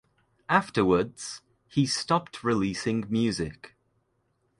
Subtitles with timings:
[0.49, 3.75] Afterwards, he stopped releasing music.